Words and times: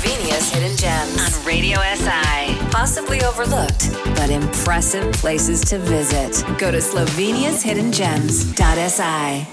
Slovenia's 0.00 0.50
hidden 0.50 0.76
gems 0.78 1.36
on 1.36 1.44
Radio 1.44 1.78
SI. 1.78 2.56
Possibly 2.70 3.22
overlooked, 3.22 3.92
but 4.14 4.30
impressive 4.30 5.12
places 5.12 5.60
to 5.66 5.78
visit. 5.78 6.42
Go 6.58 6.70
to 6.70 6.78
Slovenia's 6.78 7.62
hidden 7.62 7.92
slovenia'shiddengems.si. 7.92 9.46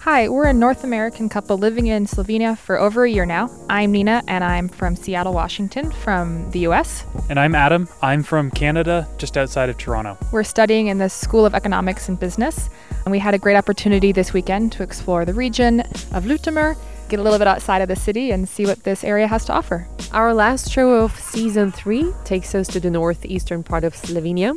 Hi, 0.00 0.28
we're 0.28 0.48
a 0.48 0.52
North 0.52 0.82
American 0.82 1.28
couple 1.28 1.56
living 1.56 1.86
in 1.86 2.06
Slovenia 2.06 2.58
for 2.58 2.76
over 2.76 3.04
a 3.04 3.10
year 3.10 3.24
now. 3.24 3.48
I'm 3.70 3.92
Nina, 3.92 4.24
and 4.26 4.42
I'm 4.42 4.68
from 4.68 4.96
Seattle, 4.96 5.32
Washington, 5.32 5.92
from 5.92 6.50
the 6.50 6.66
US. 6.66 7.04
And 7.30 7.38
I'm 7.38 7.54
Adam. 7.54 7.88
I'm 8.02 8.24
from 8.24 8.50
Canada, 8.50 9.06
just 9.16 9.36
outside 9.38 9.68
of 9.68 9.78
Toronto. 9.78 10.18
We're 10.32 10.42
studying 10.42 10.88
in 10.88 10.98
the 10.98 11.08
School 11.08 11.46
of 11.46 11.54
Economics 11.54 12.08
and 12.08 12.18
Business, 12.18 12.68
and 13.04 13.12
we 13.12 13.20
had 13.20 13.32
a 13.32 13.38
great 13.38 13.54
opportunity 13.54 14.10
this 14.10 14.32
weekend 14.32 14.72
to 14.72 14.82
explore 14.82 15.24
the 15.24 15.34
region 15.34 15.82
of 16.10 16.24
Ljutomer 16.24 16.76
get 17.08 17.20
a 17.20 17.22
little 17.22 17.38
bit 17.38 17.48
outside 17.48 17.82
of 17.82 17.88
the 17.88 17.96
city 17.96 18.30
and 18.30 18.48
see 18.48 18.66
what 18.66 18.82
this 18.84 19.04
area 19.04 19.26
has 19.26 19.44
to 19.46 19.52
offer. 19.52 19.86
Our 20.12 20.32
last 20.32 20.70
show 20.70 20.92
of 20.92 21.18
season 21.18 21.72
three 21.72 22.12
takes 22.24 22.54
us 22.54 22.68
to 22.68 22.80
the 22.80 22.90
northeastern 22.90 23.62
part 23.62 23.84
of 23.84 23.94
Slovenia, 23.94 24.54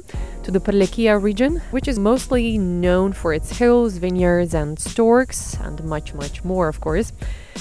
to 0.47 0.51
the 0.51 0.61
Prlekija 0.61 1.21
region, 1.21 1.57
which 1.71 1.89
is 1.89 1.99
mostly 1.99 2.57
known 2.57 3.11
for 3.11 3.33
its 3.33 3.57
hills, 3.57 3.97
vineyards, 3.97 4.53
and 4.53 4.79
storks, 4.79 5.55
and 5.55 5.83
much, 5.83 6.13
much 6.13 6.41
more, 6.45 6.69
of 6.69 6.79
course. 6.79 7.11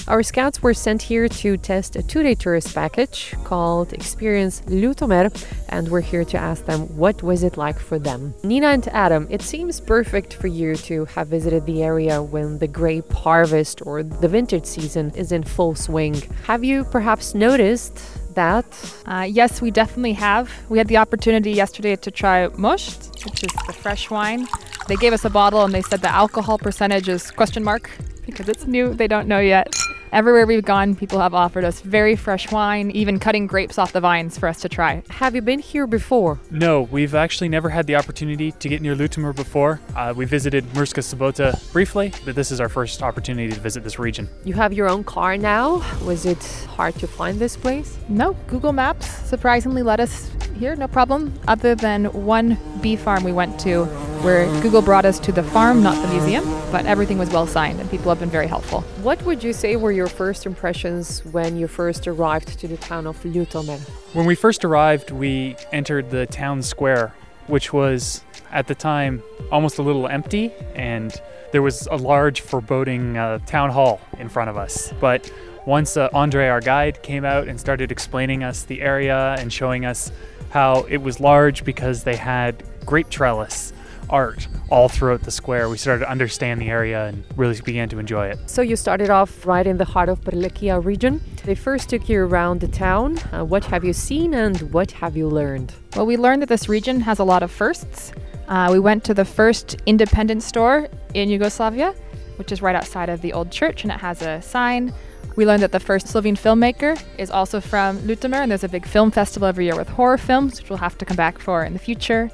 Our 0.07 0.23
scouts 0.23 0.63
were 0.63 0.73
sent 0.73 1.01
here 1.01 1.27
to 1.27 1.57
test 1.57 1.97
a 1.97 2.01
two 2.01 2.23
day 2.23 2.33
tourist 2.33 2.73
package 2.73 3.35
called 3.43 3.91
Experience 3.91 4.61
Ljutomer, 4.67 5.27
and 5.67 5.89
we're 5.89 5.99
here 5.99 6.23
to 6.23 6.37
ask 6.37 6.63
them 6.63 6.83
what 6.95 7.21
was 7.21 7.43
it 7.43 7.57
like 7.57 7.77
for 7.77 7.99
them. 7.99 8.33
Nina 8.41 8.67
and 8.67 8.87
Adam, 8.87 9.27
it 9.29 9.41
seems 9.41 9.81
perfect 9.81 10.35
for 10.35 10.47
you 10.47 10.77
to 10.87 11.03
have 11.05 11.27
visited 11.27 11.65
the 11.65 11.83
area 11.83 12.23
when 12.23 12.57
the 12.59 12.69
grape 12.69 13.11
harvest 13.11 13.85
or 13.85 14.01
the 14.01 14.29
vintage 14.29 14.65
season 14.65 15.11
is 15.13 15.33
in 15.33 15.43
full 15.43 15.75
swing. 15.75 16.13
Have 16.45 16.63
you 16.63 16.85
perhaps 16.85 17.35
noticed 17.35 18.01
that? 18.37 18.65
Uh, 19.05 19.27
yes, 19.39 19.61
we 19.61 19.69
definitely 19.71 20.13
have. 20.13 20.45
We 20.69 20.77
had 20.77 20.87
the 20.87 20.97
opportunity 20.97 21.51
yesterday 21.51 21.95
to 21.97 22.09
try 22.11 22.47
Mosht, 22.65 23.25
which 23.25 23.43
is 23.43 23.53
the 23.67 23.73
fresh 23.73 24.09
wine. 24.09 24.47
They 24.87 24.95
gave 24.95 25.11
us 25.11 25.25
a 25.25 25.29
bottle 25.29 25.65
and 25.65 25.73
they 25.73 25.81
said 25.81 25.99
the 26.01 26.13
alcohol 26.23 26.57
percentage 26.57 27.09
is 27.09 27.31
question 27.31 27.63
mark 27.63 27.91
because 28.25 28.47
it's 28.47 28.65
new. 28.65 28.93
They 28.93 29.07
don't 29.07 29.27
know 29.27 29.39
yet. 29.39 29.67
Everywhere 30.13 30.45
we've 30.45 30.63
gone, 30.63 30.95
people 30.95 31.19
have 31.19 31.33
offered 31.33 31.65
us 31.65 31.81
very 31.81 32.15
fresh 32.15 32.49
wine, 32.51 32.91
even 32.91 33.19
cutting 33.19 33.45
grapes 33.45 33.77
off 33.77 33.91
the 33.91 33.99
vines 33.99 34.37
for 34.37 34.47
us 34.47 34.61
to 34.61 34.69
try. 34.69 35.03
Have 35.09 35.35
you 35.35 35.41
been 35.41 35.59
here 35.59 35.85
before? 35.85 36.39
No, 36.49 36.83
we've 36.83 37.13
actually 37.13 37.49
never 37.49 37.69
had 37.69 37.87
the 37.87 37.95
opportunity 37.97 38.53
to 38.53 38.69
get 38.69 38.81
near 38.81 38.95
Ljutomer 38.95 39.35
before. 39.35 39.81
Uh, 39.95 40.13
we 40.15 40.23
visited 40.23 40.63
Murska 40.67 41.03
Sobota 41.03 41.59
briefly, 41.73 42.13
but 42.23 42.35
this 42.35 42.51
is 42.51 42.61
our 42.61 42.69
first 42.69 43.03
opportunity 43.03 43.53
to 43.53 43.59
visit 43.59 43.83
this 43.83 43.99
region. 43.99 44.29
You 44.45 44.53
have 44.53 44.71
your 44.71 44.89
own 44.89 45.03
car 45.03 45.35
now. 45.37 45.83
Was 46.05 46.25
it 46.25 46.43
hard 46.69 46.95
to 46.95 47.07
find 47.07 47.37
this 47.37 47.57
place? 47.57 47.97
No, 48.07 48.33
Google 48.47 48.73
Maps 48.73 49.07
surprisingly 49.27 49.83
led 49.83 49.99
us 49.99 50.31
here, 50.57 50.75
no 50.75 50.87
problem, 50.87 51.33
other 51.47 51.75
than 51.75 52.05
one 52.05 52.57
bee 52.81 52.95
farm 52.95 53.23
we 53.23 53.31
went 53.33 53.59
to 53.59 53.85
where 54.23 54.45
Google 54.61 54.81
brought 54.81 55.05
us 55.05 55.19
to 55.19 55.31
the 55.31 55.43
farm, 55.43 55.81
not 55.83 56.01
the 56.01 56.07
museum, 56.13 56.43
but 56.71 56.85
everything 56.85 57.17
was 57.17 57.29
well 57.29 57.47
signed 57.47 57.79
and 57.79 57.89
people 57.89 58.09
have 58.09 58.19
been 58.19 58.29
very 58.29 58.47
helpful. 58.47 58.81
What 59.01 59.21
would 59.23 59.43
you 59.43 59.53
say 59.53 59.75
were 59.75 59.91
your 59.91 60.07
first 60.07 60.45
impressions 60.45 61.23
when 61.25 61.57
you 61.57 61.67
first 61.67 62.07
arrived 62.07 62.59
to 62.59 62.67
the 62.67 62.77
town 62.77 63.07
of 63.07 63.21
Ljutomer? 63.23 63.79
When 64.13 64.25
we 64.25 64.35
first 64.35 64.65
arrived, 64.65 65.11
we 65.11 65.55
entered 65.71 66.09
the 66.09 66.25
town 66.25 66.61
square, 66.61 67.13
which 67.47 67.73
was 67.73 68.23
at 68.51 68.67
the 68.67 68.75
time 68.75 69.21
almost 69.51 69.77
a 69.77 69.81
little 69.81 70.07
empty 70.07 70.51
and 70.75 71.21
there 71.51 71.61
was 71.61 71.87
a 71.87 71.95
large 71.95 72.41
foreboding 72.41 73.17
uh, 73.17 73.39
town 73.45 73.69
hall 73.69 74.01
in 74.19 74.29
front 74.29 74.49
of 74.49 74.57
us. 74.57 74.93
But 74.99 75.31
once 75.65 75.97
uh, 75.97 76.09
Andre, 76.13 76.47
our 76.47 76.61
guide, 76.61 77.03
came 77.03 77.25
out 77.25 77.47
and 77.47 77.59
started 77.59 77.91
explaining 77.91 78.43
us 78.43 78.63
the 78.63 78.81
area 78.81 79.35
and 79.39 79.51
showing 79.51 79.85
us 79.85 80.11
how 80.49 80.83
it 80.83 80.97
was 80.97 81.19
large 81.19 81.65
because 81.65 82.03
they 82.03 82.15
had 82.15 82.63
grape 82.85 83.09
trellis 83.09 83.73
art 84.09 84.47
all 84.69 84.89
throughout 84.89 85.23
the 85.23 85.31
square. 85.31 85.69
We 85.69 85.77
started 85.77 86.05
to 86.05 86.11
understand 86.11 86.61
the 86.61 86.69
area 86.69 87.07
and 87.07 87.23
really 87.35 87.59
began 87.61 87.89
to 87.89 87.99
enjoy 87.99 88.27
it. 88.27 88.39
So 88.49 88.61
you 88.61 88.75
started 88.75 89.09
off 89.09 89.45
right 89.45 89.65
in 89.65 89.77
the 89.77 89.85
heart 89.85 90.09
of 90.09 90.21
Prlekija 90.21 90.83
region. 90.83 91.21
They 91.43 91.55
first 91.55 91.89
took 91.89 92.09
you 92.09 92.21
around 92.21 92.61
the 92.61 92.67
town. 92.67 93.17
Uh, 93.31 93.45
what 93.45 93.65
have 93.65 93.83
you 93.83 93.93
seen 93.93 94.33
and 94.33 94.59
what 94.73 94.91
have 94.91 95.15
you 95.15 95.27
learned? 95.27 95.73
Well, 95.95 96.05
we 96.05 96.17
learned 96.17 96.41
that 96.41 96.49
this 96.49 96.67
region 96.67 96.99
has 97.01 97.19
a 97.19 97.23
lot 97.23 97.43
of 97.43 97.51
firsts. 97.51 98.11
Uh, 98.47 98.69
we 98.71 98.79
went 98.79 99.03
to 99.05 99.13
the 99.13 99.25
first 99.25 99.75
independent 99.85 100.43
store 100.43 100.87
in 101.13 101.29
Yugoslavia, 101.29 101.93
which 102.37 102.51
is 102.51 102.61
right 102.61 102.75
outside 102.75 103.09
of 103.09 103.21
the 103.21 103.33
old 103.33 103.51
church, 103.51 103.83
and 103.83 103.91
it 103.91 103.99
has 103.99 104.21
a 104.21 104.41
sign. 104.41 104.93
We 105.35 105.45
learned 105.45 105.61
that 105.61 105.71
the 105.71 105.79
first 105.79 106.07
Slovene 106.07 106.35
filmmaker 106.35 106.99
is 107.17 107.29
also 107.29 107.61
from 107.61 107.99
Ljutomer, 107.99 108.37
and 108.37 108.49
there's 108.49 108.63
a 108.63 108.69
big 108.69 108.85
film 108.85 109.11
festival 109.11 109.47
every 109.47 109.65
year 109.65 109.75
with 109.75 109.89
horror 109.89 110.17
films, 110.17 110.59
which 110.59 110.69
we'll 110.69 110.79
have 110.79 110.97
to 110.97 111.05
come 111.05 111.17
back 111.17 111.37
for 111.37 111.63
in 111.63 111.73
the 111.73 111.79
future. 111.79 112.31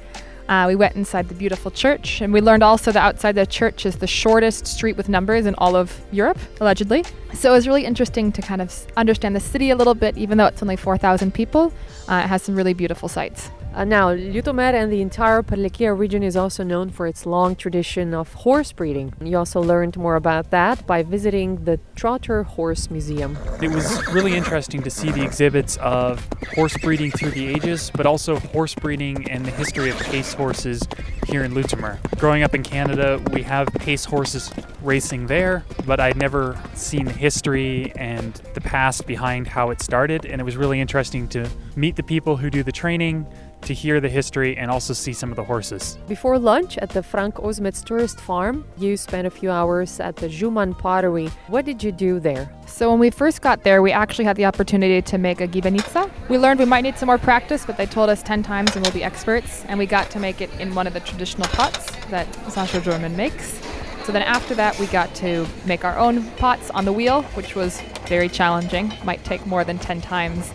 Uh, 0.48 0.64
we 0.68 0.76
went 0.76 0.94
inside 0.94 1.28
the 1.28 1.34
beautiful 1.34 1.70
church, 1.70 2.20
and 2.20 2.32
we 2.32 2.40
learned 2.40 2.62
also 2.62 2.92
that 2.92 3.02
outside 3.02 3.34
the 3.34 3.46
church 3.46 3.86
is 3.86 3.96
the 3.96 4.06
shortest 4.06 4.66
street 4.66 4.96
with 4.96 5.08
numbers 5.08 5.46
in 5.46 5.54
all 5.56 5.74
of 5.74 6.00
Europe, 6.12 6.38
allegedly. 6.60 7.04
So 7.32 7.50
it 7.52 7.54
was 7.54 7.66
really 7.66 7.84
interesting 7.84 8.30
to 8.32 8.42
kind 8.42 8.60
of 8.60 8.86
understand 8.96 9.34
the 9.34 9.40
city 9.40 9.70
a 9.70 9.76
little 9.76 9.94
bit, 9.94 10.18
even 10.18 10.36
though 10.36 10.46
it's 10.46 10.62
only 10.62 10.76
4,000 10.76 11.32
people. 11.32 11.72
Uh, 12.08 12.22
it 12.24 12.28
has 12.28 12.42
some 12.42 12.54
really 12.54 12.74
beautiful 12.74 13.08
sights. 13.08 13.50
Uh, 13.74 13.84
now, 13.84 14.14
Ljutomer 14.14 14.72
and 14.72 14.92
the 14.92 15.02
entire 15.02 15.42
Prlekija 15.42 15.98
region 15.98 16.22
is 16.22 16.36
also 16.36 16.62
known 16.62 16.90
for 16.90 17.08
its 17.08 17.26
long 17.26 17.56
tradition 17.56 18.14
of 18.14 18.32
horse 18.32 18.70
breeding. 18.70 19.12
You 19.20 19.36
also 19.36 19.60
learned 19.60 19.96
more 19.96 20.14
about 20.14 20.50
that 20.52 20.86
by 20.86 21.02
visiting 21.02 21.64
the 21.64 21.80
Trotter 21.96 22.44
Horse 22.44 22.88
Museum. 22.88 23.36
It 23.60 23.72
was 23.72 24.06
really 24.12 24.34
interesting 24.36 24.80
to 24.84 24.90
see 24.90 25.10
the 25.10 25.24
exhibits 25.24 25.76
of 25.78 26.24
horse 26.54 26.76
breeding 26.78 27.10
through 27.10 27.32
the 27.32 27.48
ages, 27.48 27.90
but 27.96 28.06
also 28.06 28.36
horse 28.36 28.76
breeding 28.76 29.28
and 29.28 29.44
the 29.44 29.50
history 29.50 29.90
of 29.90 29.98
pace 29.98 30.32
horses 30.34 30.80
here 31.26 31.42
in 31.42 31.52
Ljutomer. 31.52 31.98
Growing 32.20 32.44
up 32.44 32.54
in 32.54 32.62
Canada, 32.62 33.20
we 33.32 33.42
have 33.42 33.66
pace 33.74 34.04
horses 34.04 34.52
racing 34.82 35.26
there, 35.26 35.64
but 35.84 35.98
I'd 35.98 36.16
never 36.16 36.60
seen 36.74 37.06
the 37.06 37.12
history 37.12 37.92
and 37.96 38.34
the 38.54 38.60
past 38.60 39.04
behind 39.06 39.48
how 39.48 39.70
it 39.70 39.82
started, 39.82 40.26
and 40.26 40.40
it 40.40 40.44
was 40.44 40.56
really 40.56 40.80
interesting 40.80 41.26
to 41.30 41.50
meet 41.74 41.96
the 41.96 42.04
people 42.04 42.36
who 42.36 42.50
do 42.50 42.62
the 42.62 42.70
training 42.70 43.26
to 43.64 43.74
hear 43.74 44.00
the 44.00 44.08
history 44.08 44.56
and 44.56 44.70
also 44.70 44.92
see 44.92 45.12
some 45.12 45.30
of 45.30 45.36
the 45.36 45.44
horses. 45.44 45.98
Before 46.06 46.38
lunch 46.38 46.78
at 46.78 46.90
the 46.90 47.02
Frank 47.02 47.36
Ozmec 47.36 47.84
tourist 47.84 48.20
farm, 48.20 48.64
you 48.78 48.96
spent 48.96 49.26
a 49.26 49.30
few 49.30 49.50
hours 49.50 50.00
at 50.00 50.16
the 50.16 50.28
Juman 50.28 50.78
pottery. 50.78 51.28
What 51.48 51.64
did 51.64 51.82
you 51.82 51.92
do 51.92 52.20
there? 52.20 52.50
So 52.66 52.90
when 52.90 52.98
we 52.98 53.10
first 53.10 53.42
got 53.42 53.62
there, 53.62 53.82
we 53.82 53.92
actually 53.92 54.24
had 54.24 54.36
the 54.36 54.44
opportunity 54.44 55.00
to 55.02 55.18
make 55.18 55.40
a 55.40 55.48
gibanica. 55.48 56.10
We 56.28 56.38
learned 56.38 56.60
we 56.60 56.66
might 56.66 56.82
need 56.82 56.98
some 56.98 57.06
more 57.06 57.18
practice, 57.18 57.64
but 57.64 57.76
they 57.76 57.86
told 57.86 58.10
us 58.10 58.22
10 58.22 58.42
times 58.42 58.76
and 58.76 58.84
we'll 58.84 58.94
be 58.94 59.04
experts. 59.04 59.64
And 59.66 59.78
we 59.78 59.86
got 59.86 60.10
to 60.10 60.18
make 60.18 60.40
it 60.40 60.50
in 60.60 60.74
one 60.74 60.86
of 60.86 60.92
the 60.92 61.00
traditional 61.00 61.48
pots 61.48 61.90
that 62.06 62.32
Sasha 62.50 62.80
German 62.80 63.16
makes. 63.16 63.60
So 64.04 64.12
then 64.12 64.22
after 64.22 64.54
that, 64.56 64.78
we 64.78 64.86
got 64.88 65.14
to 65.16 65.46
make 65.64 65.84
our 65.84 65.98
own 65.98 66.24
pots 66.32 66.70
on 66.70 66.84
the 66.84 66.92
wheel, 66.92 67.22
which 67.34 67.56
was 67.56 67.80
very 68.06 68.28
challenging. 68.28 68.92
Might 69.02 69.24
take 69.24 69.46
more 69.46 69.64
than 69.64 69.78
10 69.78 70.02
times 70.02 70.52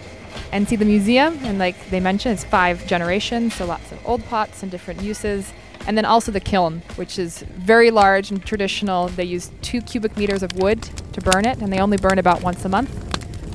and 0.51 0.67
see 0.67 0.75
the 0.75 0.85
museum. 0.85 1.37
And 1.43 1.59
like 1.59 1.89
they 1.89 1.99
mentioned, 1.99 2.33
it's 2.33 2.43
five 2.43 2.85
generations, 2.87 3.55
so 3.55 3.65
lots 3.65 3.91
of 3.91 3.99
old 4.05 4.23
pots 4.25 4.63
and 4.63 4.71
different 4.71 5.01
uses. 5.01 5.51
And 5.87 5.97
then 5.97 6.05
also 6.05 6.31
the 6.31 6.39
kiln, 6.39 6.81
which 6.97 7.17
is 7.17 7.39
very 7.41 7.89
large 7.89 8.31
and 8.31 8.45
traditional. 8.45 9.07
They 9.07 9.23
use 9.23 9.51
two 9.61 9.81
cubic 9.81 10.17
meters 10.17 10.43
of 10.43 10.53
wood 10.57 10.83
to 11.13 11.21
burn 11.21 11.45
it, 11.45 11.59
and 11.59 11.71
they 11.71 11.79
only 11.79 11.97
burn 11.97 12.19
about 12.19 12.43
once 12.43 12.63
a 12.65 12.69
month 12.69 13.09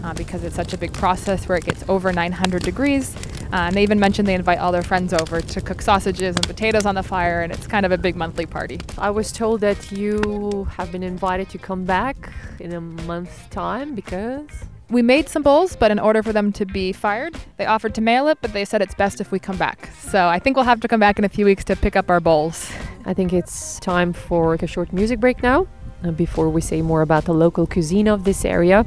uh, 0.04 0.12
because 0.14 0.44
it's 0.44 0.56
such 0.56 0.72
a 0.72 0.78
big 0.78 0.92
process 0.92 1.48
where 1.48 1.56
it 1.56 1.64
gets 1.64 1.84
over 1.88 2.12
900 2.12 2.62
degrees. 2.62 3.14
Uh, 3.52 3.68
and 3.68 3.76
they 3.76 3.82
even 3.82 4.00
mentioned 4.00 4.26
they 4.26 4.34
invite 4.34 4.58
all 4.58 4.72
their 4.72 4.82
friends 4.82 5.12
over 5.12 5.40
to 5.40 5.60
cook 5.60 5.80
sausages 5.80 6.34
and 6.34 6.46
potatoes 6.46 6.86
on 6.86 6.94
the 6.94 7.02
fire, 7.02 7.42
and 7.42 7.52
it's 7.52 7.66
kind 7.66 7.86
of 7.86 7.92
a 7.92 7.98
big 7.98 8.16
monthly 8.16 8.46
party. 8.46 8.80
I 8.98 9.10
was 9.10 9.32
told 9.32 9.60
that 9.60 9.92
you 9.92 10.66
have 10.72 10.90
been 10.90 11.02
invited 11.02 11.48
to 11.50 11.58
come 11.58 11.84
back 11.84 12.32
in 12.60 12.72
a 12.72 12.80
month's 12.80 13.46
time 13.48 13.94
because. 13.94 14.48
We 14.90 15.02
made 15.02 15.28
some 15.28 15.42
bowls, 15.42 15.76
but 15.76 15.90
in 15.90 15.98
order 15.98 16.22
for 16.22 16.32
them 16.32 16.52
to 16.52 16.64
be 16.66 16.92
fired, 16.92 17.34
they 17.56 17.66
offered 17.66 17.94
to 17.94 18.00
mail 18.00 18.28
it, 18.28 18.38
but 18.42 18.52
they 18.52 18.64
said 18.64 18.82
it's 18.82 18.94
best 18.94 19.20
if 19.20 19.32
we 19.32 19.38
come 19.38 19.56
back. 19.56 19.88
So 19.98 20.28
I 20.28 20.38
think 20.38 20.56
we'll 20.56 20.66
have 20.66 20.80
to 20.80 20.88
come 20.88 21.00
back 21.00 21.18
in 21.18 21.24
a 21.24 21.28
few 21.28 21.46
weeks 21.46 21.64
to 21.64 21.76
pick 21.76 21.96
up 21.96 22.10
our 22.10 22.20
bowls. 22.20 22.70
I 23.06 23.14
think 23.14 23.32
it's 23.32 23.80
time 23.80 24.12
for 24.12 24.54
a 24.54 24.66
short 24.66 24.92
music 24.92 25.20
break 25.20 25.42
now, 25.42 25.66
uh, 26.04 26.10
before 26.10 26.50
we 26.50 26.60
say 26.60 26.82
more 26.82 27.02
about 27.02 27.24
the 27.24 27.34
local 27.34 27.66
cuisine 27.66 28.08
of 28.08 28.24
this 28.24 28.44
area 28.44 28.84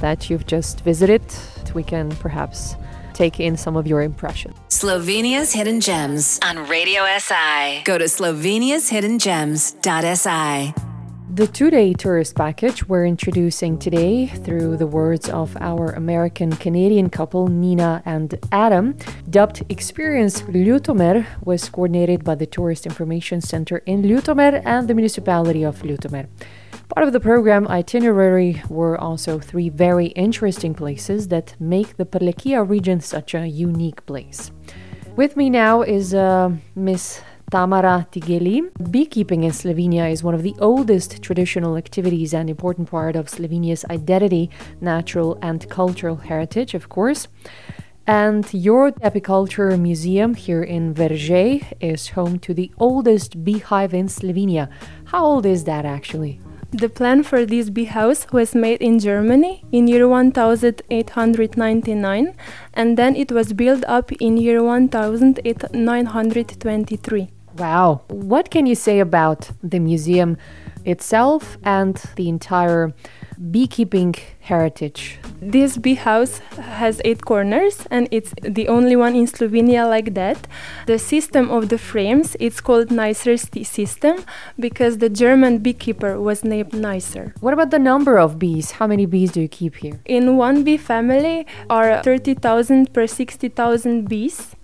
that 0.00 0.30
you've 0.30 0.46
just 0.46 0.82
visited. 0.82 1.22
We 1.74 1.82
can 1.82 2.10
perhaps 2.16 2.76
take 3.14 3.40
in 3.40 3.56
some 3.56 3.76
of 3.76 3.86
your 3.86 4.02
impressions. 4.02 4.56
Slovenia's 4.68 5.52
Hidden 5.52 5.80
Gems 5.80 6.38
on 6.42 6.68
Radio 6.68 7.04
SI. 7.18 7.82
Go 7.84 7.98
to 7.98 8.04
slovenia'shiddengems.si. 8.04 10.91
The 11.34 11.46
two 11.46 11.70
day 11.70 11.94
tourist 11.94 12.36
package 12.36 12.86
we're 12.86 13.06
introducing 13.06 13.78
today 13.78 14.26
through 14.26 14.76
the 14.76 14.86
words 14.86 15.30
of 15.30 15.56
our 15.62 15.92
American 15.92 16.54
Canadian 16.56 17.08
couple 17.08 17.48
Nina 17.48 18.02
and 18.04 18.38
Adam, 18.52 18.98
dubbed 19.30 19.64
Experience 19.70 20.42
Ljutomer, 20.42 21.24
was 21.42 21.70
coordinated 21.70 22.22
by 22.22 22.34
the 22.34 22.44
Tourist 22.44 22.84
Information 22.84 23.40
Center 23.40 23.78
in 23.86 24.02
Ljutomer 24.02 24.60
and 24.66 24.86
the 24.86 24.92
municipality 24.92 25.62
of 25.62 25.80
Ljutomer. 25.80 26.28
Part 26.94 27.06
of 27.06 27.14
the 27.14 27.20
program 27.20 27.66
itinerary 27.66 28.60
were 28.68 29.00
also 29.00 29.38
three 29.38 29.70
very 29.70 30.08
interesting 30.08 30.74
places 30.74 31.28
that 31.28 31.56
make 31.58 31.96
the 31.96 32.04
Prlekija 32.04 32.68
region 32.68 33.00
such 33.00 33.32
a 33.34 33.46
unique 33.46 34.04
place. 34.04 34.50
With 35.16 35.36
me 35.38 35.48
now 35.48 35.80
is 35.80 36.12
uh, 36.12 36.50
Miss 36.74 37.22
Tamara 37.52 38.08
Tigeli. 38.10 38.68
Beekeeping 38.90 39.44
in 39.44 39.52
Slovenia 39.52 40.10
is 40.10 40.24
one 40.24 40.34
of 40.34 40.42
the 40.42 40.54
oldest 40.58 41.20
traditional 41.20 41.76
activities 41.76 42.32
and 42.32 42.48
important 42.48 42.90
part 42.90 43.14
of 43.14 43.26
Slovenia's 43.26 43.84
identity, 43.90 44.48
natural 44.80 45.38
and 45.42 45.68
cultural 45.68 46.16
heritage, 46.16 46.72
of 46.72 46.88
course. 46.88 47.28
And 48.06 48.50
your 48.54 48.92
apiculture 48.92 49.78
museum 49.78 50.32
here 50.32 50.62
in 50.62 50.94
Veržej 50.94 51.74
is 51.78 52.08
home 52.16 52.38
to 52.38 52.54
the 52.54 52.72
oldest 52.78 53.44
beehive 53.44 53.92
in 53.92 54.06
Slovenia. 54.06 54.70
How 55.12 55.22
old 55.22 55.44
is 55.44 55.64
that 55.64 55.84
actually? 55.84 56.40
The 56.70 56.88
plan 56.88 57.22
for 57.22 57.44
this 57.44 57.68
bee 57.68 57.84
house 57.84 58.26
was 58.32 58.54
made 58.54 58.80
in 58.80 58.98
Germany 58.98 59.62
in 59.70 59.88
year 59.88 60.08
1899 60.08 62.34
and 62.72 62.96
then 62.96 63.14
it 63.14 63.30
was 63.30 63.52
built 63.52 63.84
up 63.86 64.10
in 64.12 64.38
year 64.38 64.62
1923. 64.62 67.28
Wow. 67.58 68.02
What 68.08 68.50
can 68.50 68.66
you 68.66 68.74
say 68.74 69.00
about 69.00 69.50
the 69.62 69.78
museum 69.78 70.38
itself 70.84 71.58
and 71.62 71.96
the 72.16 72.28
entire 72.28 72.92
beekeeping 73.50 74.14
heritage? 74.40 75.18
This 75.40 75.76
bee 75.76 75.94
house 75.94 76.38
has 76.56 77.00
eight 77.04 77.24
corners 77.24 77.86
and 77.90 78.08
it's 78.10 78.32
the 78.42 78.68
only 78.68 78.96
one 78.96 79.14
in 79.14 79.26
Slovenia 79.26 79.88
like 79.88 80.14
that. 80.14 80.46
The 80.86 80.98
system 80.98 81.50
of 81.50 81.68
the 81.68 81.78
frames 81.78 82.36
it's 82.40 82.60
called 82.60 82.88
Neisser 82.88 83.36
system 83.66 84.24
because 84.58 84.98
the 84.98 85.10
German 85.10 85.58
beekeeper 85.58 86.20
was 86.20 86.44
named 86.44 86.72
Neisser. 86.72 87.34
What 87.40 87.52
about 87.54 87.70
the 87.70 87.78
number 87.78 88.18
of 88.18 88.38
bees? 88.38 88.72
How 88.72 88.86
many 88.86 89.06
bees 89.06 89.32
do 89.32 89.40
you 89.40 89.48
keep 89.48 89.76
here? 89.76 90.00
In 90.04 90.36
one 90.36 90.64
bee 90.64 90.76
family 90.76 91.46
are 91.68 92.02
30,000 92.02 92.92
per 92.92 93.06
60,000 93.06 94.08
bees 94.08 94.56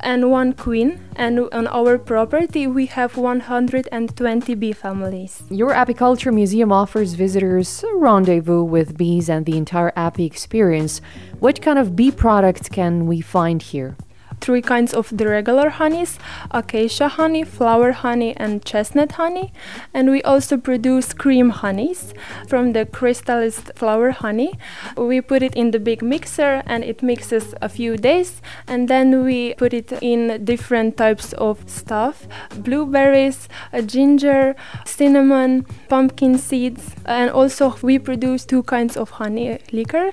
and 0.00 0.30
one 0.30 0.52
queen. 0.52 1.00
And 1.16 1.40
on 1.52 1.66
our 1.68 1.98
property, 1.98 2.66
we 2.66 2.86
have 2.86 3.16
120 3.16 4.54
bee 4.54 4.72
families. 4.72 5.42
Your 5.50 5.72
apiculture 5.72 6.32
museum 6.32 6.72
offers 6.72 7.14
visitors 7.14 7.84
a 7.84 7.94
rendezvous 7.96 8.62
with 8.62 8.96
bees 8.96 9.28
and 9.28 9.46
the 9.46 9.56
entire 9.56 9.92
api 9.96 10.24
experience. 10.24 11.00
What 11.38 11.62
kind 11.62 11.78
of 11.78 11.94
bee 11.94 12.10
products 12.10 12.68
can 12.68 13.06
we 13.06 13.20
find 13.20 13.62
here? 13.62 13.96
Three 14.40 14.62
kinds 14.62 14.92
of 14.92 15.08
the 15.16 15.26
regular 15.26 15.70
honeys 15.70 16.18
acacia 16.50 17.08
honey, 17.08 17.44
flower 17.44 17.92
honey, 17.92 18.36
and 18.36 18.64
chestnut 18.64 19.12
honey. 19.12 19.52
And 19.92 20.10
we 20.10 20.22
also 20.22 20.56
produce 20.56 21.12
cream 21.12 21.50
honeys 21.50 22.14
from 22.48 22.72
the 22.72 22.86
crystallized 22.86 23.72
flower 23.74 24.10
honey. 24.10 24.52
We 24.96 25.20
put 25.20 25.42
it 25.42 25.54
in 25.54 25.70
the 25.70 25.78
big 25.78 26.02
mixer 26.02 26.62
and 26.66 26.84
it 26.84 27.02
mixes 27.02 27.54
a 27.60 27.68
few 27.68 27.96
days. 27.96 28.40
And 28.66 28.88
then 28.88 29.24
we 29.24 29.54
put 29.54 29.72
it 29.72 29.92
in 30.00 30.44
different 30.44 30.96
types 30.96 31.32
of 31.34 31.68
stuff 31.68 32.26
blueberries, 32.56 33.48
ginger, 33.86 34.54
cinnamon, 34.84 35.66
pumpkin 35.88 36.38
seeds. 36.38 36.94
And 37.04 37.30
also, 37.30 37.76
we 37.82 37.98
produce 37.98 38.44
two 38.44 38.62
kinds 38.62 38.96
of 38.96 39.10
honey 39.10 39.58
liquor 39.72 40.12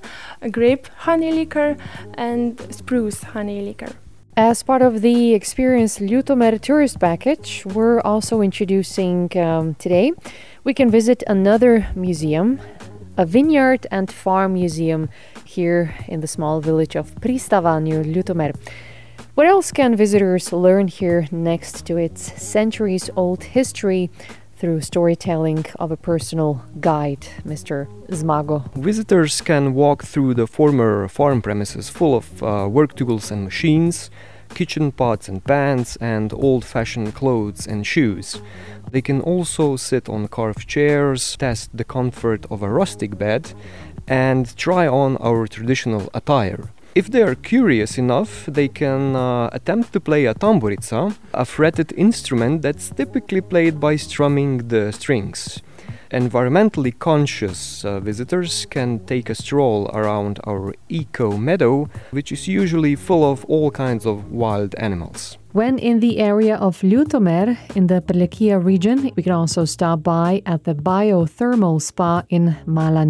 grape 0.52 0.88
honey 0.98 1.32
liquor 1.32 1.78
and 2.16 2.60
spruce 2.74 3.24
honey 3.24 3.62
liquor. 3.62 3.94
As 4.44 4.64
part 4.64 4.82
of 4.82 5.02
the 5.02 5.36
Experience 5.36 6.00
Ljutomer 6.00 6.60
tourist 6.60 7.00
package, 7.00 7.64
we're 7.64 8.02
also 8.02 8.42
introducing 8.42 9.30
um, 9.38 9.76
today. 9.76 10.14
We 10.64 10.74
can 10.74 10.90
visit 10.90 11.22
another 11.28 11.88
museum, 11.94 12.60
a 13.18 13.26
vineyard 13.28 13.86
and 13.92 14.12
farm 14.12 14.54
museum 14.54 15.10
here 15.46 15.94
in 16.08 16.22
the 16.22 16.28
small 16.28 16.60
village 16.60 16.96
of 16.96 17.14
Pristava 17.22 17.80
near. 17.80 18.02
What 19.36 19.46
else 19.46 19.72
can 19.72 19.96
visitors 19.96 20.52
learn 20.52 20.88
here 20.88 21.28
next 21.32 21.86
to 21.86 21.98
its 21.98 22.42
centuries 22.42 23.12
old 23.16 23.44
history 23.44 24.10
through 24.62 24.80
storytelling 24.82 25.66
of 25.80 25.92
a 25.92 25.98
personal 25.98 26.64
guide, 26.80 27.28
Mr. 27.44 27.88
Zmago. 28.10 28.72
Visitors 28.76 29.42
can 29.42 29.74
walk 29.74 30.04
through 30.04 30.36
the 30.36 30.46
former 30.46 31.08
farm 31.08 31.42
premises 31.42 31.90
full 31.90 32.16
of 32.16 32.44
uh, 32.44 32.68
work 32.70 32.96
tools 32.96 33.32
and 33.32 33.44
machines, 33.44 34.12
kitchen 34.54 34.92
pots 34.92 35.28
and 35.28 35.44
pans, 35.44 35.98
and 36.02 36.34
old 36.34 36.64
fashioned 36.66 37.14
clothes 37.16 37.68
and 37.68 37.86
shoes. 37.86 38.42
They 38.92 39.02
can 39.02 39.22
also 39.22 39.76
sit 39.76 40.10
on 40.10 40.28
carved 40.28 40.68
chairs, 40.68 41.38
test 41.38 41.76
the 41.76 41.84
comfort 41.84 42.46
of 42.52 42.62
a 42.62 42.70
rustic 42.70 43.18
bed, 43.18 43.54
and 44.08 44.56
try 44.58 44.88
on 44.88 45.18
our 45.18 45.48
traditional 45.48 46.10
attire. 46.14 46.70
If 46.94 47.10
they 47.10 47.24
are 47.24 47.36
curious 47.36 47.98
enough, 47.98 48.46
they 48.48 48.68
can 48.68 49.16
uh, 49.16 49.50
attempt 49.54 49.94
to 49.94 50.02
play 50.02 50.26
a 50.26 50.34
tamburica, 50.34 51.16
a 51.34 51.46
fretted 51.46 51.94
instrument 51.94 52.64
that's 52.64 52.90
typically 52.90 53.40
played 53.40 53.80
by 53.80 53.96
strumming 53.96 54.68
the 54.68 54.92
strings. 54.92 55.62
Environmentally 56.12 56.92
conscious 57.00 57.86
uh, 57.86 58.02
visitors 58.02 58.66
can 58.66 59.00
take 59.06 59.30
a 59.30 59.36
stroll 59.36 59.90
around 59.94 60.42
our 60.44 60.74
eco 60.90 61.38
meadow, 61.38 61.90
which 62.12 62.34
is 62.34 62.50
usually 62.50 62.96
full 62.96 63.24
of 63.24 63.46
all 63.46 63.72
kinds 63.72 64.06
of 64.06 64.30
wild 64.30 64.76
animals. 64.76 65.38
When 65.54 65.80
in 65.80 66.02
the 66.02 66.20
area 66.20 66.58
of 66.58 66.82
Ljutomer 66.82 67.58
in 67.76 67.88
the 67.88 68.02
Prlekija 68.02 68.62
region, 68.62 69.12
we 69.16 69.24
can 69.24 69.32
also 69.32 69.64
stop 69.64 70.04
by 70.04 70.42
at 70.46 70.66
the 70.66 70.76
biothermal 70.76 71.82
spa 71.82 72.24
in 72.30 72.58
Mala. 72.66 73.06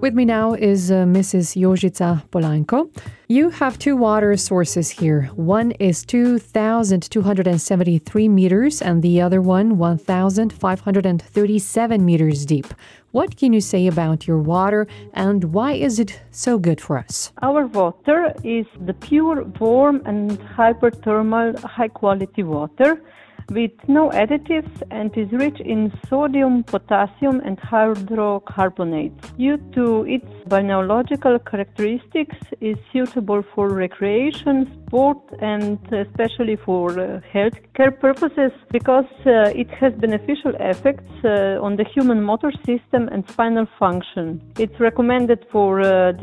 With 0.00 0.14
me 0.14 0.24
now 0.24 0.54
is 0.54 0.90
uh, 0.90 1.04
Mrs. 1.04 1.60
Jožica 1.60 2.26
Polanko. 2.30 2.90
You 3.28 3.50
have 3.50 3.78
two 3.78 3.96
water 3.96 4.34
sources 4.38 4.88
here. 4.88 5.24
One 5.36 5.72
is 5.72 6.06
2,273 6.06 8.28
meters, 8.28 8.80
and 8.80 9.02
the 9.02 9.20
other 9.20 9.42
one 9.42 9.76
1,537 9.76 12.02
meters 12.02 12.46
deep. 12.46 12.68
What 13.10 13.36
can 13.36 13.52
you 13.52 13.60
say 13.60 13.86
about 13.86 14.26
your 14.26 14.38
water 14.38 14.86
and 15.12 15.52
why 15.52 15.72
is 15.72 15.98
it 15.98 16.18
so 16.30 16.58
good 16.58 16.80
for 16.80 16.96
us? 16.96 17.30
Our 17.42 17.66
water 17.66 18.32
is 18.42 18.64
the 18.86 18.94
pure, 18.94 19.44
warm, 19.60 20.00
and 20.06 20.40
hyperthermal, 20.40 21.58
high 21.58 21.88
quality 21.88 22.42
water 22.42 23.02
with 23.50 23.72
no 23.88 24.10
additives 24.10 24.82
and 24.90 25.16
is 25.16 25.30
rich 25.32 25.60
in 25.60 25.92
sodium, 26.08 26.62
potassium, 26.64 27.40
and 27.44 27.58
hydrocarbonates. 27.60 29.36
Due 29.36 29.58
to 29.74 30.06
its 30.06 30.26
biological 30.46 31.38
characteristics, 31.40 32.36
is 32.60 32.76
suitable 32.92 33.42
for 33.54 33.68
recreation, 33.68 34.79
sport, 34.90 35.18
and 35.40 35.78
especially 35.92 36.56
for 36.56 36.90
uh, 36.90 37.20
healthcare 37.32 37.92
purposes 38.06 38.50
because 38.72 39.10
uh, 39.24 39.62
it 39.62 39.70
has 39.70 39.92
beneficial 39.94 40.52
effects 40.58 41.12
uh, 41.24 41.66
on 41.66 41.76
the 41.76 41.84
human 41.94 42.20
motor 42.20 42.52
system 42.66 43.08
and 43.12 43.24
spinal 43.28 43.66
function. 43.78 44.42
It's 44.58 44.78
recommended 44.80 45.46
for 45.52 45.70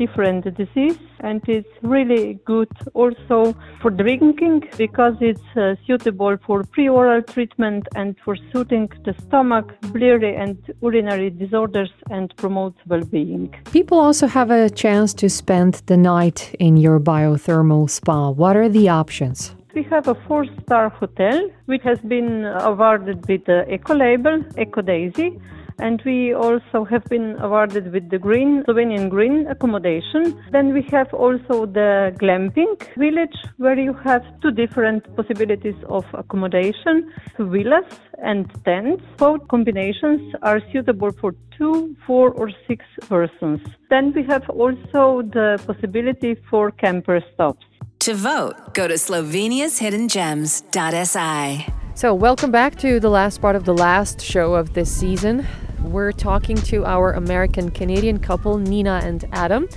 different 0.02 0.44
diseases 0.54 0.98
and 1.20 1.40
it's 1.48 1.74
really 1.82 2.38
good 2.44 2.68
also 2.94 3.54
for 3.80 3.90
drinking 3.90 4.68
because 4.76 5.14
it's 5.20 5.48
suitable 5.86 6.36
for 6.46 6.62
pre-oral 6.64 7.22
treatment 7.22 7.88
and 7.96 8.14
for 8.24 8.36
soothing 8.52 8.88
the 9.04 9.14
stomach, 9.26 9.66
biliary 9.92 10.36
and 10.36 10.56
urinary 10.82 11.30
disorders 11.30 11.90
and 12.10 12.34
promotes 12.36 12.78
well-being. 12.86 13.52
People 13.72 13.98
also 13.98 14.26
have 14.26 14.50
a 14.50 14.70
chance 14.70 15.12
to 15.14 15.28
spend 15.28 15.74
the 15.86 15.96
night 15.96 16.54
in 16.58 16.76
your 16.76 17.00
biothermal 17.00 17.88
spa. 17.90 18.30
What 18.30 18.57
are 18.62 18.68
the 18.68 18.88
options? 18.88 19.54
We 19.74 19.82
have 19.84 20.08
a 20.08 20.14
four-star 20.26 20.88
hotel 20.88 21.50
which 21.66 21.82
has 21.82 21.98
been 22.00 22.44
awarded 22.44 23.28
with 23.28 23.44
the 23.44 23.72
Eco 23.72 23.94
Label, 23.94 24.42
Eco 24.58 24.82
Daisy 24.82 25.38
and 25.78 26.02
we 26.04 26.34
also 26.34 26.84
have 26.84 27.04
been 27.04 27.36
awarded 27.40 27.92
with 27.92 28.10
the 28.10 28.18
green 28.18 28.64
Slovenian 28.64 29.08
green 29.08 29.46
accommodation. 29.46 30.42
Then 30.50 30.74
we 30.74 30.82
have 30.90 31.12
also 31.14 31.66
the 31.66 32.12
glamping 32.20 32.76
village 32.96 33.36
where 33.58 33.78
you 33.78 33.92
have 34.04 34.22
two 34.40 34.50
different 34.50 35.04
possibilities 35.14 35.76
of 35.88 36.04
accommodation, 36.14 37.12
villas 37.38 37.86
and 38.22 38.50
tents. 38.64 39.04
Both 39.16 39.46
combinations 39.48 40.34
are 40.42 40.60
suitable 40.72 41.12
for 41.20 41.34
two, 41.56 41.96
four 42.06 42.30
or 42.32 42.50
six 42.66 42.84
persons. 43.08 43.60
Then 43.90 44.12
we 44.14 44.24
have 44.24 44.48
also 44.50 45.22
the 45.22 45.62
possibility 45.66 46.34
for 46.50 46.70
camper 46.72 47.22
stops. 47.34 47.64
To 48.08 48.14
vote, 48.14 48.72
go 48.72 48.88
to 48.88 48.94
Slovenia's 48.94 49.80
Hidden 49.80 50.08
sloveniashiddengems.si. 50.08 51.66
So, 51.94 52.14
welcome 52.14 52.50
back 52.50 52.76
to 52.76 52.98
the 53.00 53.10
last 53.10 53.42
part 53.42 53.54
of 53.54 53.66
the 53.66 53.74
last 53.74 54.22
show 54.22 54.54
of 54.54 54.72
this 54.72 54.90
season. 54.90 55.46
We're 55.82 56.12
talking 56.12 56.56
to 56.56 56.86
our 56.86 57.12
American 57.12 57.70
Canadian 57.70 58.18
couple, 58.18 58.56
Nina 58.56 59.02
and 59.04 59.26
Adam. 59.32 59.68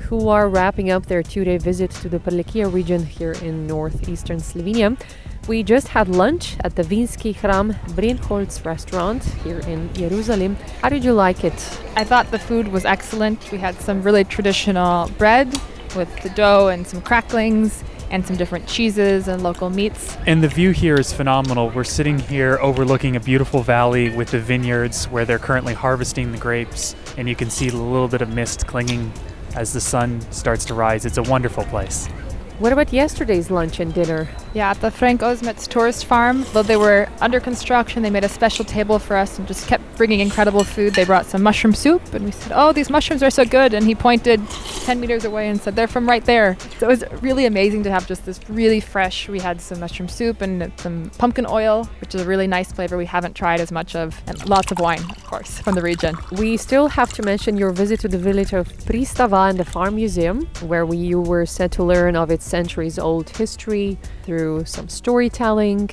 who 0.00 0.28
are 0.28 0.50
wrapping 0.50 0.90
up 0.90 1.06
their 1.06 1.22
two 1.22 1.44
day 1.44 1.56
visit 1.56 1.90
to 2.02 2.10
the 2.10 2.18
Prlekija 2.18 2.70
region 2.70 3.06
here 3.06 3.32
in 3.32 3.66
northeastern 3.66 4.38
Slovenia. 4.38 5.00
We 5.48 5.62
just 5.62 5.88
had 5.88 6.08
lunch 6.08 6.58
at 6.64 6.76
the 6.76 6.82
Vinski 6.82 7.34
Hram 7.34 7.72
Brinholz 7.96 8.66
restaurant 8.66 9.24
here 9.44 9.60
in 9.60 9.88
Jeruzalem. 9.94 10.56
How 10.82 10.90
did 10.90 11.04
you 11.04 11.14
like 11.14 11.42
it? 11.42 11.80
I 11.96 12.04
thought 12.04 12.30
the 12.30 12.38
food 12.38 12.68
was 12.68 12.84
excellent. 12.84 13.50
We 13.50 13.56
had 13.56 13.80
some 13.80 14.02
really 14.02 14.24
traditional 14.24 15.08
bread 15.16 15.48
with 15.94 16.14
the 16.22 16.30
dough 16.30 16.68
and 16.68 16.86
some 16.86 17.00
cracklings 17.00 17.82
and 18.10 18.26
some 18.26 18.36
different 18.36 18.66
cheeses 18.66 19.28
and 19.28 19.42
local 19.42 19.70
meats. 19.70 20.16
And 20.26 20.42
the 20.42 20.48
view 20.48 20.70
here 20.70 20.96
is 20.96 21.12
phenomenal. 21.12 21.70
We're 21.70 21.84
sitting 21.84 22.18
here 22.18 22.58
overlooking 22.60 23.16
a 23.16 23.20
beautiful 23.20 23.62
valley 23.62 24.10
with 24.10 24.30
the 24.30 24.40
vineyards 24.40 25.06
where 25.06 25.24
they're 25.24 25.38
currently 25.38 25.74
harvesting 25.74 26.32
the 26.32 26.38
grapes, 26.38 26.96
and 27.16 27.28
you 27.28 27.36
can 27.36 27.50
see 27.50 27.68
a 27.68 27.72
little 27.72 28.08
bit 28.08 28.22
of 28.22 28.30
mist 28.30 28.66
clinging 28.66 29.12
as 29.54 29.72
the 29.72 29.80
sun 29.80 30.20
starts 30.30 30.64
to 30.66 30.74
rise. 30.74 31.04
It's 31.04 31.18
a 31.18 31.22
wonderful 31.22 31.64
place. 31.64 32.08
What 32.58 32.72
about 32.72 32.92
yesterday's 32.92 33.52
lunch 33.52 33.78
and 33.78 33.94
dinner? 33.94 34.28
Yeah, 34.52 34.70
at 34.70 34.80
the 34.80 34.90
Frank 34.90 35.20
Ozmec 35.20 35.68
tourist 35.68 36.06
farm, 36.06 36.44
though 36.52 36.64
they 36.64 36.76
were 36.76 37.08
under 37.20 37.38
construction, 37.38 38.02
they 38.02 38.10
made 38.10 38.24
a 38.24 38.28
special 38.28 38.64
table 38.64 38.98
for 38.98 39.16
us 39.16 39.38
and 39.38 39.46
just 39.46 39.68
kept 39.68 39.84
bringing 39.96 40.18
incredible 40.18 40.64
food. 40.64 40.94
They 40.94 41.04
brought 41.04 41.26
some 41.26 41.40
mushroom 41.40 41.72
soup, 41.72 42.14
and 42.14 42.24
we 42.24 42.32
said, 42.32 42.50
Oh, 42.52 42.72
these 42.72 42.90
mushrooms 42.90 43.22
are 43.22 43.30
so 43.30 43.44
good. 43.44 43.74
And 43.74 43.86
he 43.86 43.94
pointed 43.94 44.40
10 44.48 44.98
meters 44.98 45.24
away 45.24 45.48
and 45.48 45.60
said, 45.60 45.76
They're 45.76 45.86
from 45.86 46.08
right 46.08 46.24
there. 46.24 46.56
So 46.80 46.86
it 46.86 46.88
was 46.88 47.04
really 47.22 47.46
amazing 47.46 47.84
to 47.84 47.92
have 47.92 48.08
just 48.08 48.26
this 48.26 48.40
really 48.48 48.80
fresh. 48.80 49.28
We 49.28 49.38
had 49.38 49.60
some 49.60 49.78
mushroom 49.78 50.08
soup 50.08 50.40
and 50.40 50.72
some 50.80 51.12
pumpkin 51.16 51.46
oil, 51.48 51.84
which 52.00 52.12
is 52.16 52.22
a 52.22 52.24
really 52.24 52.48
nice 52.48 52.72
flavor 52.72 52.96
we 52.96 53.06
haven't 53.06 53.34
tried 53.34 53.60
as 53.60 53.70
much 53.70 53.94
of, 53.94 54.20
and 54.26 54.48
lots 54.48 54.72
of 54.72 54.80
wine, 54.80 55.02
of 55.08 55.24
course, 55.24 55.60
from 55.60 55.76
the 55.76 55.82
region. 55.82 56.16
We 56.32 56.56
still 56.56 56.88
have 56.88 57.12
to 57.12 57.22
mention 57.22 57.56
your 57.56 57.70
visit 57.70 58.00
to 58.00 58.08
the 58.08 58.18
village 58.18 58.52
of 58.52 58.66
Pristava 58.84 59.48
and 59.48 59.60
the 59.60 59.64
Farm 59.64 59.94
Museum, 59.94 60.46
where 60.62 60.84
we, 60.84 60.96
you 60.96 61.20
were 61.20 61.46
said 61.46 61.70
to 61.72 61.84
learn 61.84 62.16
of 62.16 62.32
its 62.32 62.47
centuries 62.48 62.98
old 62.98 63.30
history 63.30 63.98
through 64.22 64.64
some 64.64 64.88
storytelling. 64.88 65.90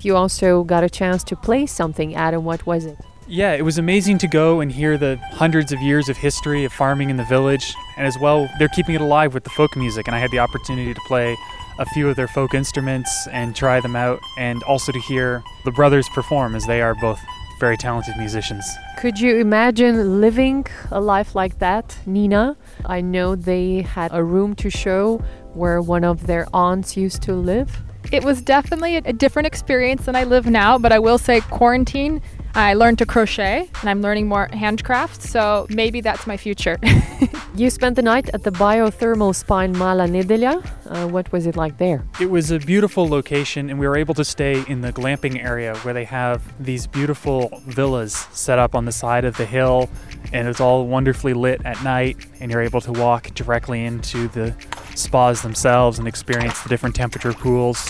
You 0.00 0.16
also 0.16 0.64
got 0.64 0.84
a 0.84 0.90
chance 0.90 1.22
to 1.24 1.36
play 1.36 1.66
something. 1.66 2.14
Adam, 2.14 2.44
what 2.44 2.66
was 2.66 2.84
it? 2.84 2.98
Yeah, 3.30 3.52
it 3.52 3.62
was 3.62 3.76
amazing 3.76 4.18
to 4.18 4.28
go 4.28 4.60
and 4.60 4.72
hear 4.72 4.96
the 4.96 5.18
hundreds 5.32 5.70
of 5.70 5.82
years 5.82 6.08
of 6.08 6.16
history 6.16 6.64
of 6.64 6.72
farming 6.72 7.10
in 7.10 7.18
the 7.18 7.24
village. 7.24 7.74
And 7.98 8.06
as 8.06 8.16
well, 8.18 8.48
they're 8.58 8.68
keeping 8.68 8.94
it 8.94 9.02
alive 9.02 9.34
with 9.34 9.44
the 9.44 9.50
folk 9.50 9.76
music. 9.76 10.06
And 10.06 10.16
I 10.16 10.18
had 10.18 10.30
the 10.30 10.38
opportunity 10.38 10.94
to 10.94 11.00
play 11.06 11.36
a 11.78 11.84
few 11.86 12.08
of 12.08 12.16
their 12.16 12.26
folk 12.28 12.54
instruments 12.54 13.28
and 13.30 13.54
try 13.54 13.80
them 13.80 13.94
out, 13.94 14.18
and 14.36 14.62
also 14.64 14.92
to 14.92 15.00
hear 15.00 15.44
the 15.64 15.70
brothers 15.70 16.08
perform, 16.08 16.54
as 16.54 16.66
they 16.66 16.80
are 16.80 16.94
both 16.94 17.20
very 17.60 17.76
talented 17.76 18.16
musicians. 18.16 18.64
Could 18.98 19.18
you 19.18 19.36
imagine 19.36 20.20
living 20.20 20.66
a 20.90 21.00
life 21.00 21.34
like 21.34 21.58
that, 21.58 21.98
Nina? 22.06 22.56
I 22.84 23.00
know 23.00 23.36
they 23.36 23.82
had 23.82 24.10
a 24.12 24.24
room 24.24 24.54
to 24.56 24.70
show 24.70 25.22
where 25.54 25.80
one 25.80 26.04
of 26.04 26.26
their 26.26 26.46
aunts 26.52 26.96
used 26.96 27.22
to 27.22 27.34
live. 27.34 27.82
It 28.10 28.24
was 28.24 28.40
definitely 28.40 28.96
a 28.96 29.12
different 29.12 29.46
experience 29.46 30.06
than 30.06 30.16
I 30.16 30.24
live 30.24 30.46
now, 30.46 30.78
but 30.78 30.92
I 30.92 30.98
will 30.98 31.18
say 31.18 31.40
quarantine 31.42 32.22
I 32.58 32.74
learned 32.74 32.98
to 32.98 33.06
crochet 33.06 33.70
and 33.80 33.88
I'm 33.88 34.02
learning 34.02 34.26
more 34.26 34.48
handcraft, 34.52 35.22
so 35.22 35.68
maybe 35.70 36.00
that's 36.00 36.26
my 36.26 36.36
future. 36.36 36.76
you 37.54 37.70
spent 37.70 37.94
the 37.94 38.02
night 38.02 38.30
at 38.30 38.42
the 38.42 38.50
biothermal 38.50 39.32
spine 39.32 39.70
in 39.70 39.78
Mala 39.78 40.08
Nedelja. 40.08 40.68
Uh, 40.86 41.06
what 41.06 41.30
was 41.30 41.46
it 41.46 41.54
like 41.54 41.78
there? 41.78 42.04
It 42.20 42.30
was 42.30 42.50
a 42.50 42.58
beautiful 42.58 43.08
location, 43.08 43.70
and 43.70 43.78
we 43.78 43.86
were 43.86 43.96
able 43.96 44.14
to 44.14 44.24
stay 44.24 44.64
in 44.66 44.80
the 44.80 44.92
glamping 44.92 45.40
area 45.40 45.76
where 45.76 45.94
they 45.94 46.04
have 46.06 46.42
these 46.58 46.88
beautiful 46.88 47.48
villas 47.68 48.26
set 48.32 48.58
up 48.58 48.74
on 48.74 48.86
the 48.86 48.92
side 48.92 49.24
of 49.24 49.36
the 49.36 49.46
hill, 49.46 49.88
and 50.32 50.48
it's 50.48 50.60
all 50.60 50.84
wonderfully 50.84 51.34
lit 51.34 51.64
at 51.64 51.80
night, 51.84 52.16
and 52.40 52.50
you're 52.50 52.62
able 52.62 52.80
to 52.80 52.90
walk 52.90 53.32
directly 53.34 53.84
into 53.84 54.26
the 54.26 54.52
spas 54.96 55.42
themselves 55.42 56.00
and 56.00 56.08
experience 56.08 56.60
the 56.62 56.68
different 56.68 56.96
temperature 56.96 57.32
pools. 57.32 57.88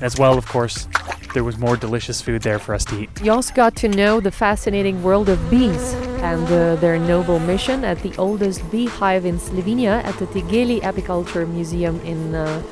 As 0.00 0.18
well, 0.18 0.36
of 0.36 0.46
course, 0.46 0.88
there 1.34 1.44
was 1.44 1.58
more 1.58 1.76
delicious 1.76 2.20
food 2.20 2.42
there 2.42 2.58
for 2.58 2.74
us 2.74 2.84
to 2.86 3.02
eat. 3.02 3.10
You 3.22 3.32
also 3.32 3.54
got 3.54 3.76
to 3.76 3.88
know 3.88 4.20
the 4.20 4.30
fascinating 4.30 5.02
world 5.02 5.28
of 5.28 5.50
bees 5.50 5.94
and 6.22 6.46
uh, 6.52 6.76
their 6.76 6.98
noble 6.98 7.38
mission 7.38 7.84
at 7.84 7.98
the 8.00 8.14
oldest 8.16 8.68
beehive 8.70 9.24
in 9.24 9.38
Slovenia 9.38 10.04
at 10.04 10.16
the 10.18 10.26
Tigeli 10.26 10.80
Apiculture 10.80 11.48
Museum 11.48 12.00
in 12.00 12.34
uh. 12.34 12.62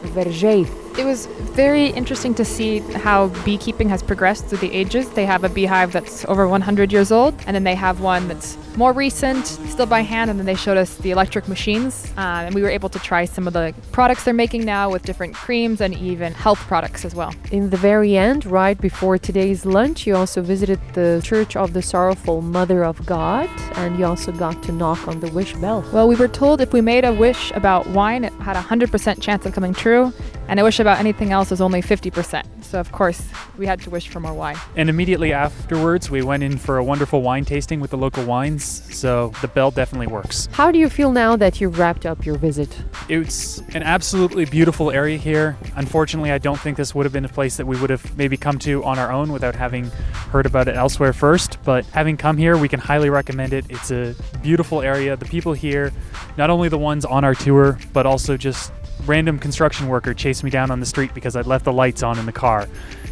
It 0.98 1.04
was 1.04 1.26
very 1.54 1.86
interesting 1.90 2.34
to 2.34 2.44
see 2.44 2.80
how 3.06 3.28
beekeeping 3.44 3.88
has 3.88 4.02
progressed 4.02 4.46
through 4.46 4.58
the 4.58 4.72
ages. 4.72 5.08
They 5.10 5.26
have 5.26 5.44
a 5.44 5.48
beehive 5.48 5.92
that's 5.92 6.24
over 6.24 6.48
100 6.48 6.90
years 6.92 7.12
old, 7.12 7.34
and 7.46 7.54
then 7.54 7.62
they 7.62 7.76
have 7.76 8.00
one 8.00 8.26
that's 8.26 8.58
more 8.76 8.92
recent, 8.92 9.46
still 9.46 9.86
by 9.86 10.00
hand, 10.00 10.28
and 10.28 10.38
then 10.40 10.46
they 10.46 10.56
showed 10.56 10.76
us 10.76 10.96
the 10.96 11.12
electric 11.12 11.46
machines. 11.46 12.12
Uh, 12.16 12.46
and 12.46 12.54
we 12.54 12.62
were 12.62 12.68
able 12.68 12.88
to 12.88 12.98
try 12.98 13.24
some 13.26 13.46
of 13.46 13.52
the 13.52 13.72
products 13.92 14.24
they're 14.24 14.34
making 14.34 14.64
now 14.64 14.90
with 14.90 15.02
different 15.02 15.34
creams 15.34 15.80
and 15.80 15.94
even 15.98 16.32
health 16.32 16.60
products 16.66 17.04
as 17.04 17.14
well. 17.14 17.32
In 17.52 17.70
the 17.70 17.76
very 17.76 18.16
end, 18.16 18.44
right 18.44 18.80
before 18.80 19.18
today's 19.18 19.64
lunch, 19.64 20.04
you 20.04 20.16
also 20.16 20.42
visited 20.42 20.80
the 20.94 21.20
Church 21.24 21.54
of 21.54 21.74
the 21.74 21.82
Sorrowful 21.82 22.42
Mother 22.42 22.84
of 22.84 23.06
God, 23.06 23.37
and 23.46 23.98
you 23.98 24.04
also 24.04 24.32
got 24.32 24.62
to 24.64 24.72
knock 24.72 25.06
on 25.06 25.20
the 25.20 25.30
wish 25.30 25.54
bell. 25.54 25.84
Well, 25.92 26.08
we 26.08 26.16
were 26.16 26.28
told 26.28 26.60
if 26.60 26.72
we 26.72 26.80
made 26.80 27.04
a 27.04 27.12
wish 27.12 27.50
about 27.52 27.86
wine, 27.88 28.24
it 28.24 28.32
had 28.34 28.56
a 28.56 28.60
100% 28.60 29.20
chance 29.20 29.46
of 29.46 29.52
coming 29.52 29.74
true, 29.74 30.12
and 30.48 30.58
a 30.58 30.64
wish 30.64 30.80
about 30.80 30.98
anything 30.98 31.30
else 31.32 31.50
was 31.50 31.60
only 31.60 31.82
50%. 31.82 32.64
So, 32.64 32.80
of 32.80 32.92
course, 32.92 33.22
we 33.56 33.66
had 33.66 33.80
to 33.82 33.90
wish 33.90 34.08
for 34.08 34.20
more 34.20 34.34
wine. 34.34 34.56
And 34.76 34.90
immediately 34.90 35.32
afterwards, 35.32 36.10
we 36.10 36.22
went 36.22 36.42
in 36.42 36.58
for 36.58 36.78
a 36.78 36.84
wonderful 36.84 37.22
wine 37.22 37.44
tasting 37.44 37.80
with 37.80 37.90
the 37.90 37.96
local 37.96 38.24
wines, 38.24 38.64
so 38.94 39.32
the 39.40 39.48
bell 39.48 39.70
definitely 39.70 40.06
works. 40.08 40.48
How 40.52 40.70
do 40.70 40.78
you 40.78 40.88
feel 40.88 41.12
now 41.12 41.36
that 41.36 41.60
you've 41.60 41.78
wrapped 41.78 42.04
up 42.04 42.26
your 42.26 42.36
visit? 42.36 42.68
It's 43.08 43.58
an 43.74 43.82
absolutely 43.82 44.44
beautiful 44.44 44.90
area 44.90 45.16
here. 45.16 45.56
Unfortunately, 45.76 46.32
I 46.32 46.38
don't 46.38 46.58
think 46.58 46.76
this 46.76 46.94
would 46.94 47.06
have 47.06 47.12
been 47.12 47.24
a 47.24 47.28
place 47.28 47.56
that 47.56 47.66
we 47.66 47.80
would 47.80 47.90
have 47.90 48.16
maybe 48.16 48.36
come 48.36 48.58
to 48.60 48.84
on 48.84 48.98
our 48.98 49.12
own 49.12 49.32
without 49.32 49.54
having 49.54 49.86
heard 50.30 50.46
about 50.46 50.68
it 50.68 50.76
elsewhere 50.76 51.12
first. 51.12 51.58
But 51.64 51.86
having 51.86 52.16
come 52.16 52.36
here, 52.36 52.56
we 52.56 52.68
can 52.68 52.80
highly 52.80 53.10
recommend 53.10 53.52
it. 53.52 53.64
It's 53.68 53.90
a 53.90 54.14
beautiful 54.42 54.82
area. 54.82 55.16
The 55.16 55.24
people 55.24 55.52
here, 55.52 55.92
not 56.36 56.50
only 56.50 56.68
the 56.68 56.78
ones 56.78 57.04
on 57.04 57.24
our 57.24 57.34
tour, 57.34 57.78
but 57.92 58.06
also 58.06 58.36
just 58.36 58.72
random 59.08 59.38
construction 59.38 59.88
worker 59.88 60.14
chased 60.14 60.44
me 60.44 60.50
down 60.50 60.70
on 60.70 60.80
the 60.80 60.86
street 60.86 61.14
because 61.14 61.34
I'd 61.34 61.46
left 61.46 61.64
the 61.64 61.72
lights 61.72 62.02
on 62.02 62.18
in 62.18 62.26
the 62.26 62.32
car. 62.32 62.68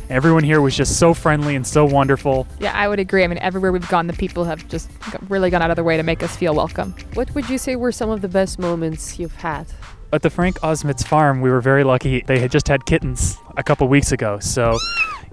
Everyone 0.09 0.45
here 0.45 0.61
was 0.61 0.76
just 0.76 0.99
so 0.99 1.15
friendly 1.15 1.57
and 1.57 1.67
so 1.67 1.85
wonderful. 1.85 2.47
Yeah, 2.61 2.73
I 2.75 2.87
would 2.87 3.00
agree. 3.00 3.25
I 3.25 3.26
mean, 3.26 3.38
everywhere 3.38 3.73
we've 3.73 3.88
gone, 3.88 4.07
the 4.07 4.12
people 4.12 4.45
have 4.45 4.69
just 4.69 4.88
really 5.29 5.50
gone 5.50 5.62
out 5.62 5.71
of 5.71 5.76
their 5.76 5.85
way 5.85 5.97
to 5.97 6.03
make 6.03 6.23
us 6.23 6.37
feel 6.37 6.55
welcome. 6.55 6.95
What 7.15 7.35
would 7.35 7.50
you 7.50 7.59
say 7.59 7.75
were 7.75 7.91
some 7.91 8.11
of 8.11 8.21
the 8.21 8.29
best 8.29 8.59
moments 8.59 9.19
you've 9.19 9.35
had? 9.35 9.67
At 10.12 10.23
the 10.23 10.31
Frank 10.31 10.61
Ozmec 10.61 11.05
farm, 11.05 11.41
we 11.41 11.50
were 11.50 11.61
very 11.61 11.83
lucky. 11.83 12.23
They 12.26 12.38
had 12.38 12.53
just 12.53 12.69
had 12.69 12.87
kittens 12.87 13.37
a 13.57 13.65
couple 13.65 13.88
weeks 13.88 14.12
ago, 14.12 14.38
so 14.38 14.79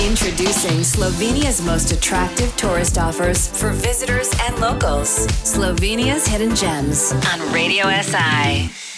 Introducing 0.00 0.80
Slovenia's 0.80 1.62
most 1.62 1.92
attractive 1.92 2.54
tourist 2.56 2.98
offers 2.98 3.48
for 3.48 3.70
visitors 3.70 4.32
and 4.40 4.58
locals. 4.58 5.26
Slovenia's 5.44 6.26
Hidden 6.26 6.56
Gems 6.56 7.12
on 7.32 7.52
Radio 7.52 7.88
SI. 8.02 8.91